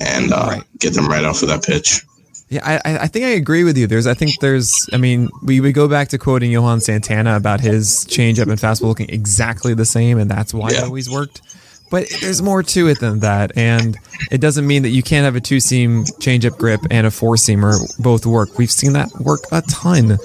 [0.00, 0.62] and uh, Right.
[0.78, 2.02] get them right off of that pitch.
[2.50, 3.86] Yeah, I, I think I agree with you.
[3.86, 7.60] There's, I think there's, I mean, we would go back to quoting Johan Santana about
[7.60, 10.78] his changeup and fastball looking exactly the same, and that's why yeah.
[10.78, 11.42] it always worked.
[11.90, 13.96] But there's more to it than that, and
[14.30, 17.36] it doesn't mean that you can't have a two seam changeup grip and a four
[17.36, 18.58] seamer both work.
[18.58, 20.12] We've seen that work a ton.
[20.12, 20.18] Uh,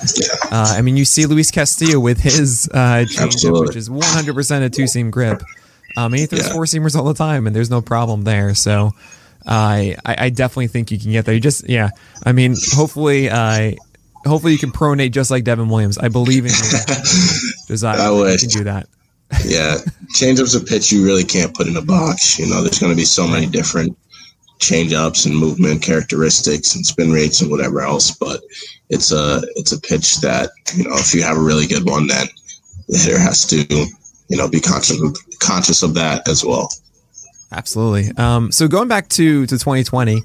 [0.52, 4.88] I mean, you see Luis Castillo with his uh, changeup, which is 100% a two
[4.88, 5.42] seam grip.
[5.96, 6.54] Um, and he throws yeah.
[6.54, 8.56] four seamers all the time, and there's no problem there.
[8.56, 8.92] So
[9.46, 11.34] I, I definitely think you can get there.
[11.36, 11.90] You just yeah.
[12.26, 13.74] I mean, hopefully, uh,
[14.26, 15.98] hopefully you can pronate just like Devin Williams.
[15.98, 16.96] I believe in you.
[17.68, 18.00] Desire.
[18.00, 18.88] I wish you can do that.
[19.46, 19.78] Yeah,
[20.16, 22.38] changeup's a pitch you really can't put in a box.
[22.38, 23.98] You know, there's going to be so many different
[24.60, 28.12] changeups and movement characteristics and spin rates and whatever else.
[28.12, 28.42] But
[28.90, 32.08] it's a it's a pitch that you know if you have a really good one,
[32.08, 32.28] then
[32.88, 33.58] the hitter has to
[34.30, 36.70] you know be conscious of, conscious of that as well.
[37.52, 38.12] Absolutely.
[38.18, 40.24] Um, so going back to to 2020,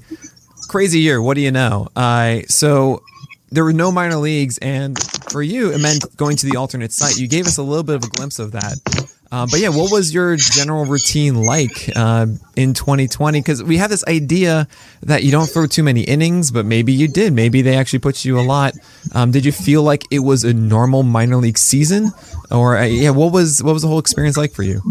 [0.67, 1.21] crazy year.
[1.21, 1.89] What do you know?
[1.95, 3.03] Uh, so
[3.51, 4.97] there were no minor leagues, and
[5.31, 7.17] for you, it meant going to the alternate site.
[7.17, 9.09] You gave us a little bit of a glimpse of that.
[9.31, 13.39] Uh, but yeah, what was your general routine like uh, in 2020?
[13.39, 14.67] Because we have this idea
[15.03, 17.31] that you don't throw too many innings, but maybe you did.
[17.31, 18.73] Maybe they actually put you a lot.
[19.13, 22.11] Um, did you feel like it was a normal minor league season,
[22.49, 24.81] or uh, yeah, what was what was the whole experience like for you?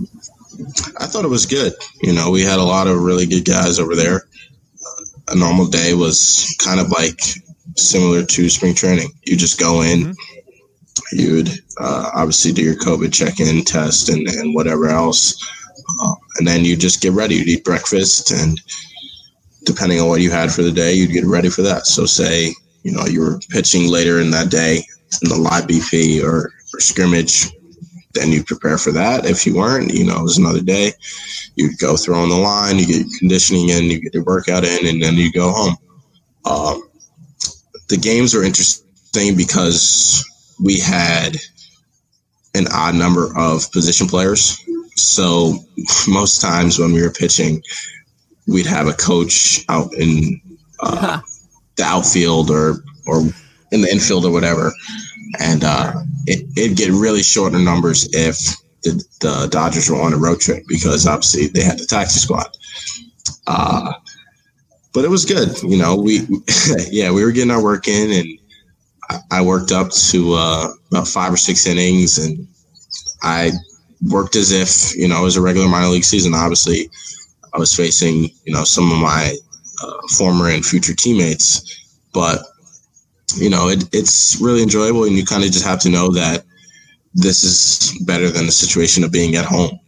[0.99, 1.73] I thought it was good.
[2.03, 4.29] You know, we had a lot of really good guys over there.
[5.27, 7.21] A normal day was kind of like
[7.79, 9.11] similar to spring training.
[9.25, 11.19] You just go in, mm-hmm.
[11.19, 15.37] you'd uh, obviously do your COVID check in test and, and whatever else.
[16.03, 17.37] Uh, and then you just get ready.
[17.37, 18.61] You'd eat breakfast, and
[19.65, 21.87] depending on what you had for the day, you'd get ready for that.
[21.87, 24.85] So, say, you know, you were pitching later in that day
[25.23, 27.51] in the live BP or, or scrimmage
[28.15, 29.27] then you prepare for that.
[29.27, 30.93] If you weren't, you know, it was another day.
[31.57, 34.65] You'd go throw on the line, you get your conditioning in, you get your workout
[34.65, 35.77] in, and then you go home.
[36.45, 36.88] Um,
[37.89, 40.25] the games were interesting because
[40.63, 41.37] we had
[42.55, 44.63] an odd number of position players.
[44.97, 45.59] So
[46.09, 47.63] most times when we were pitching,
[48.47, 50.41] we'd have a coach out in
[50.81, 51.21] uh,
[51.77, 53.21] the outfield or or
[53.71, 54.73] in the infield or whatever,
[55.39, 55.93] and uh,
[56.27, 58.39] it, it'd get really short in numbers if
[58.83, 62.49] the, the, Dodgers were on a road trip because obviously they had the taxi squad.
[63.47, 63.93] Uh,
[64.93, 65.97] but it was good, you know.
[65.97, 66.27] We
[66.91, 68.39] yeah, we were getting our work in, and
[69.11, 72.47] I, I worked up to uh, about five or six innings, and
[73.23, 73.53] I
[74.09, 76.35] worked as if you know it was a regular minor league season.
[76.35, 76.91] Obviously,
[77.55, 79.35] I was facing you know some of my
[79.83, 82.41] uh, former and future teammates, but
[83.37, 86.45] you know, it, it's really enjoyable, and you kind of just have to know that
[87.15, 89.79] this is better than the situation of being at home.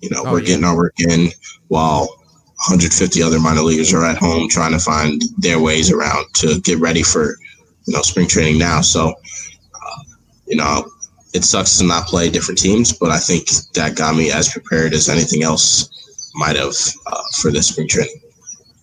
[0.00, 0.46] You know, oh, we're yeah.
[0.46, 1.30] getting our work in
[1.68, 2.08] while
[2.56, 6.78] 150 other minor leaguers are at home trying to find their ways around to get
[6.78, 7.36] ready for,
[7.84, 8.80] you know, spring training now.
[8.80, 10.02] So, uh,
[10.46, 10.90] you know,
[11.34, 14.94] it sucks to not play different teams, but I think that got me as prepared
[14.94, 15.90] as anything else
[16.34, 16.74] might have
[17.06, 18.20] uh, for this spring training.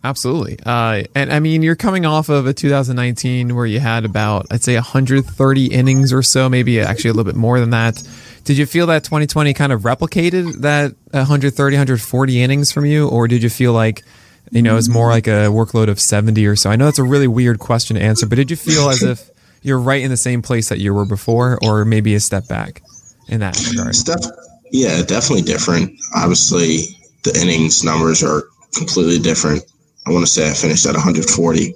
[0.04, 0.60] Absolutely.
[0.66, 4.62] Uh, and I mean, you're coming off of a 2019 where you had about, I'd
[4.62, 8.04] say, 130 innings or so, maybe actually a little bit more than that.
[8.44, 13.08] Did you feel that 2020 kind of replicated that 130, 140 innings from you?
[13.08, 14.04] Or did you feel like,
[14.52, 16.70] you know, it was more like a workload of 70 or so?
[16.70, 19.30] I know that's a really weird question to answer, but did you feel as if
[19.62, 22.82] you're right in the same place that you were before, or maybe a step back
[23.30, 23.96] in that regard?
[24.04, 24.32] Def-
[24.72, 25.98] yeah, definitely different.
[26.16, 26.80] Obviously,
[27.24, 28.44] the innings numbers are
[28.76, 29.64] completely different
[30.06, 31.76] I want to say I finished at 140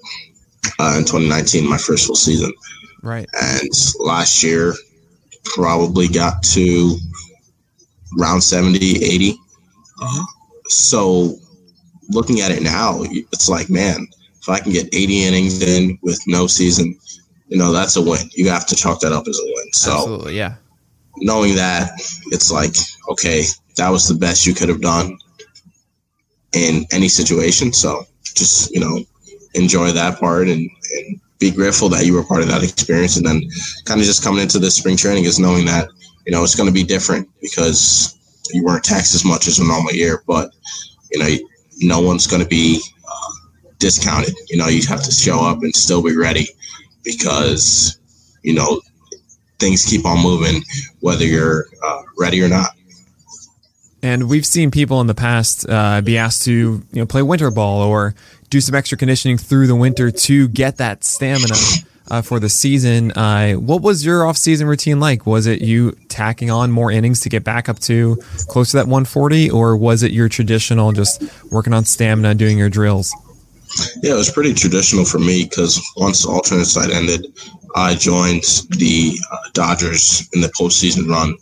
[0.79, 2.51] uh, in 2019, my first full season.
[3.01, 3.27] Right.
[3.39, 4.73] And last year,
[5.53, 6.97] probably got to
[8.19, 9.31] around 70, 80.
[10.01, 10.25] Uh-huh.
[10.67, 11.35] So
[12.09, 14.07] looking at it now, it's like, man,
[14.41, 16.97] if I can get 80 innings in with no season,
[17.47, 18.29] you know, that's a win.
[18.33, 19.73] You have to chalk that up as a win.
[19.73, 20.55] So, Absolutely, yeah.
[21.17, 21.91] Knowing that,
[22.27, 22.75] it's like,
[23.09, 23.43] okay,
[23.77, 25.17] that was the best you could have done
[26.53, 27.73] in any situation.
[27.73, 28.05] So
[28.35, 28.99] just you know
[29.53, 33.17] enjoy that part and, and be grateful that you were part of that experience.
[33.17, 33.41] And then
[33.85, 35.89] kind of just coming into this spring training is knowing that
[36.25, 38.17] you know it's going to be different because
[38.53, 40.51] you weren't taxed as much as a normal year but
[41.11, 41.35] you know
[41.79, 43.31] no one's going to be uh,
[43.79, 44.33] discounted.
[44.49, 46.47] You know you have to show up and still be ready
[47.03, 47.99] because
[48.43, 48.81] you know
[49.59, 50.61] things keep on moving
[50.99, 52.76] whether you're uh, ready or not
[54.07, 57.51] and we've seen people in the past uh, be asked to you know play winter
[57.51, 58.15] ball or
[58.49, 61.55] do some extra conditioning through the winter to get that stamina
[62.09, 63.11] uh, for the season.
[63.11, 65.25] Uh, what was your off-season routine like?
[65.25, 68.15] Was it you tacking on more innings to get back up to
[68.47, 72.69] close to that 140, or was it your traditional just working on stamina, doing your
[72.69, 73.13] drills?
[74.01, 77.27] Yeah, it was pretty traditional for me because once the alternate site ended,
[77.75, 81.35] I joined the uh, Dodgers in the postseason run.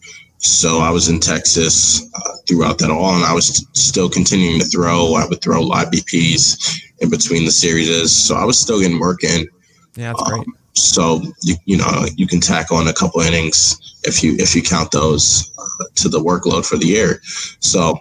[0.45, 4.59] So I was in Texas uh, throughout that all, and I was t- still continuing
[4.59, 5.15] to throw.
[5.15, 9.23] I would throw live BPs in between the series, so I was still getting work
[9.23, 9.47] in.
[9.95, 10.41] Yeah, that's great.
[10.41, 14.55] Um, so you you know you can tack on a couple innings if you if
[14.55, 17.21] you count those uh, to the workload for the year.
[17.59, 17.97] So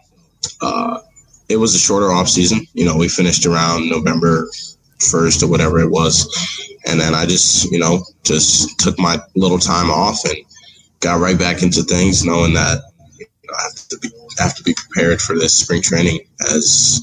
[0.61, 1.01] uh,
[1.49, 2.67] it was a shorter off season.
[2.75, 4.49] You know, we finished around November
[5.11, 6.29] first or whatever it was,
[6.87, 10.37] and then I just you know just took my little time off and
[11.01, 12.83] got right back into things, knowing that
[13.19, 17.01] you know, I have to be have to be prepared for this spring training as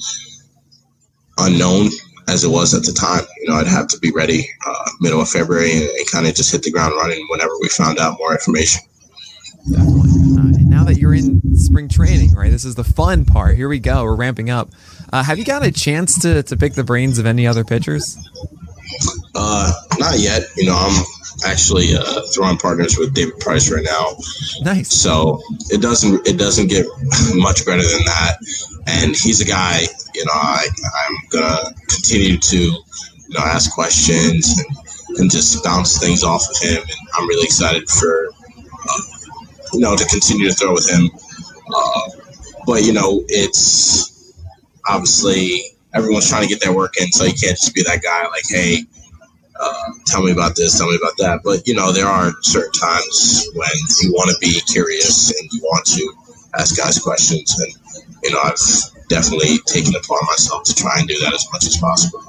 [1.38, 1.90] unknown
[2.28, 3.26] as it was at the time.
[3.42, 6.36] You know, I'd have to be ready uh, middle of February and, and kind of
[6.36, 8.82] just hit the ground running whenever we found out more information.
[9.70, 10.10] Definitely.
[10.38, 12.52] Uh, and now that you're in spring training, right?
[12.52, 13.56] This is the fun part.
[13.56, 14.04] Here we go.
[14.04, 14.70] We're ramping up.
[15.12, 18.18] Uh, have you got a chance to, to pick the brains of any other pitchers?
[19.36, 20.44] Uh, not yet.
[20.56, 21.04] You know, I'm
[21.46, 24.16] actually uh, throwing partners with David Price right now.
[24.62, 24.94] Nice.
[24.94, 26.86] So it doesn't it doesn't get
[27.36, 28.38] much better than that.
[28.88, 29.82] And he's a guy.
[30.14, 30.68] You know, I
[31.06, 32.84] I'm gonna continue to you
[33.30, 36.82] know ask questions and, and just bounce things off of him.
[36.82, 38.28] And I'm really excited for
[38.90, 39.02] uh,
[39.74, 41.10] you know to continue to throw with him.
[41.74, 42.02] Uh,
[42.66, 44.34] but you know, it's
[44.88, 45.62] obviously
[45.94, 48.44] everyone's trying to get their work in, so you can't just be that guy like,
[48.48, 48.86] hey
[50.06, 51.42] tell me about this, tell me about that.
[51.44, 53.70] But you know, there are certain times when
[54.02, 56.14] you want to be curious and you want to
[56.58, 57.74] ask guys questions, and
[58.24, 58.60] you know, I've
[59.10, 62.24] definitely taken upon myself to try and do that as much as possible.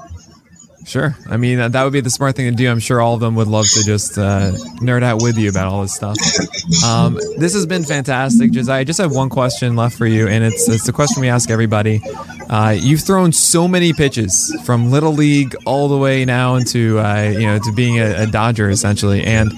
[0.85, 1.15] Sure.
[1.29, 2.69] I mean, that would be the smart thing to do.
[2.69, 5.67] I'm sure all of them would love to just uh, nerd out with you about
[5.67, 6.17] all this stuff.
[6.83, 8.81] Um, this has been fantastic, Josiah.
[8.81, 11.49] I just have one question left for you, and it's, it's the question we ask
[11.49, 12.01] everybody.
[12.49, 17.33] Uh, you've thrown so many pitches from little league all the way now into uh,
[17.33, 19.51] you know to being a, a Dodger essentially, and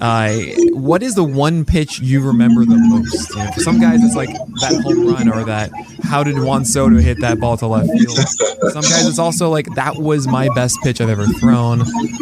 [0.00, 0.32] uh,
[0.72, 3.30] what is the one pitch you remember the most?
[3.30, 5.70] You know, for some guys, it's like that home run or that
[6.02, 8.16] how did Juan Soto hit that ball to left field.
[8.16, 11.80] Some guys, it's also like that was my best pitch I've ever thrown.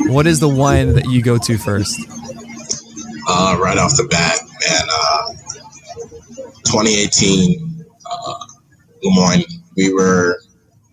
[0.09, 1.99] What is the one that you go to first?
[3.29, 5.33] Uh, right off the bat, man, uh,
[6.65, 8.35] 2018, uh,
[9.05, 9.45] Le Moyne,
[9.77, 10.41] we were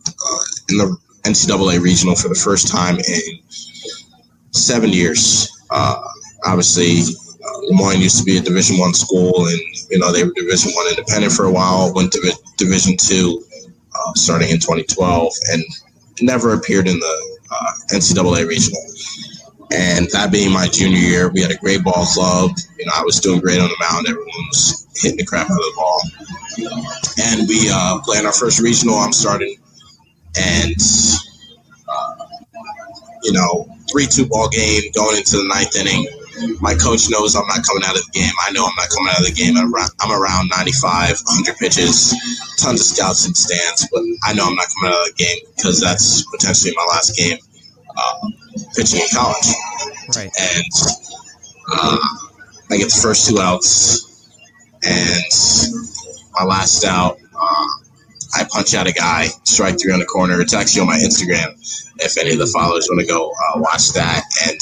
[0.07, 0.37] uh,
[0.69, 3.39] in the NCAA regional for the first time in
[4.51, 5.49] seven years.
[5.69, 6.01] Uh,
[6.45, 7.01] obviously
[7.43, 10.33] uh, Le Moyne used to be a Division One school, and you know they were
[10.35, 11.93] Division One independent for a while.
[11.93, 13.43] Went to Division Two,
[13.95, 15.63] uh, starting in 2012, and
[16.21, 18.81] never appeared in the uh, NCAA regional.
[19.71, 22.51] And that being my junior year, we had a great ball club.
[22.79, 24.07] You know, I was doing great on the mound.
[24.07, 26.01] Everyone was hitting the crap out of the ball.
[27.21, 28.95] And we uh, playing our first regional.
[28.95, 29.55] I'm starting,
[30.37, 30.75] and
[31.87, 32.25] uh,
[33.23, 36.07] you know, three-two ball game going into the ninth inning
[36.61, 38.31] my coach knows I'm not coming out of the game.
[38.45, 39.57] I know I'm not coming out of the game.
[39.57, 42.15] I'm around, I'm around 95, 100 pitches,
[42.57, 45.39] tons of scouts in stands, but I know I'm not coming out of the game
[45.55, 47.37] because that's potentially my last game
[47.97, 48.27] uh,
[48.75, 49.47] pitching in college.
[50.15, 50.31] Right.
[50.39, 50.73] And
[51.71, 51.97] uh,
[52.71, 54.05] I get the first two outs,
[54.83, 55.23] and
[56.39, 57.67] my last out, uh,
[58.35, 60.39] I punch out a guy, strike three on the corner.
[60.39, 61.57] It's actually on my Instagram.
[61.97, 64.57] If any of the followers want to go uh, watch that, and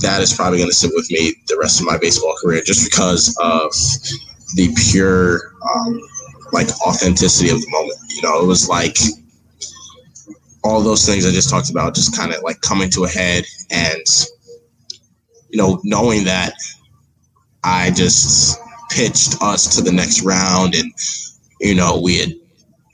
[0.00, 2.88] that is probably going to sit with me the rest of my baseball career just
[2.90, 3.72] because of
[4.54, 6.00] the pure um,
[6.52, 8.42] like authenticity of the moment you know?
[8.42, 8.96] It was like
[10.64, 13.44] all those things i just talked about just kind of like coming to a head
[13.70, 14.02] and
[15.48, 16.52] you know knowing that
[17.64, 18.58] i just
[18.90, 20.92] pitched us to the next round and
[21.60, 22.32] you know we had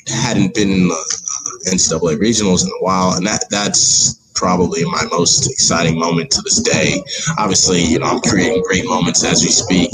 [0.07, 5.51] hadn't been in the ncaa regionals in a while and that that's probably my most
[5.51, 7.03] exciting moment to this day.
[7.39, 9.91] Obviously, you know, I'm creating great moments as we speak.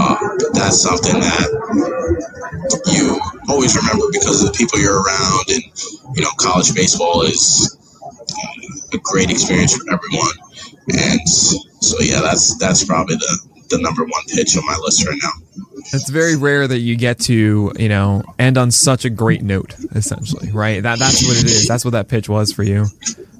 [0.00, 0.16] Uh,
[0.52, 1.48] that's something that
[2.92, 5.62] you always remember because of the people you're around, and
[6.16, 7.76] you know, college baseball is
[8.92, 10.34] a great experience for everyone.
[10.92, 13.38] And so, yeah, that's that's probably the
[13.70, 15.30] the number one pitch on my list right now.
[15.92, 19.74] It's very rare that you get to, you know, end on such a great note,
[19.94, 20.82] essentially, right?
[20.82, 21.66] That that's what it is.
[21.66, 22.86] That's what that pitch was for you.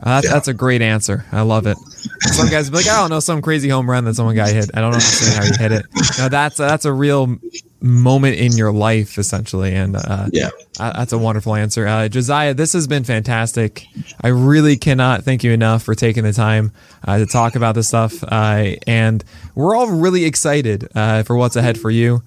[0.05, 0.35] Uh, that, yeah.
[0.35, 1.25] That's a great answer.
[1.33, 1.79] I love it.
[2.21, 4.71] Some guys be like, I don't know, some crazy home run that someone got hit.
[4.75, 5.87] I don't understand how you hit it.
[6.19, 7.39] No, that's that's a real
[7.81, 11.87] moment in your life, essentially, and uh, yeah, uh, that's a wonderful answer.
[11.87, 13.87] Uh, Josiah, this has been fantastic.
[14.23, 16.73] I really cannot thank you enough for taking the time
[17.09, 19.25] uh, to talk about this stuff, uh, and
[19.55, 22.23] we're all really excited for what's ahead for you.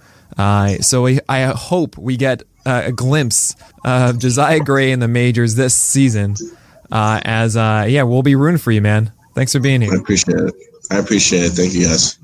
[0.81, 3.55] so we, I hope we get a glimpse
[3.85, 6.35] of Josiah Gray in the majors this season.
[6.91, 9.11] Uh, as uh, yeah, we'll be rooting for you, man.
[9.35, 9.93] Thanks for being here.
[9.93, 10.53] I appreciate it.
[10.89, 11.49] I appreciate it.
[11.51, 12.17] Thank you, guys.